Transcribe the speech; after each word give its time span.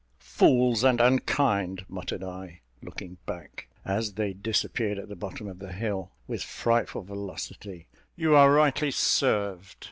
"Fools 0.17 0.83
and 0.83 0.99
unkind," 0.99 1.85
muttered 1.87 2.23
I, 2.23 2.61
looking 2.81 3.17
back, 3.27 3.67
as 3.85 4.15
they 4.15 4.33
disappeared 4.33 4.97
at 4.97 5.09
the 5.09 5.15
bottom 5.15 5.47
of 5.47 5.59
the 5.59 5.73
hill, 5.73 6.09
with 6.27 6.41
frightful 6.41 7.03
velocity, 7.03 7.85
"you 8.15 8.33
are 8.35 8.51
rightly 8.51 8.89
served. 8.89 9.75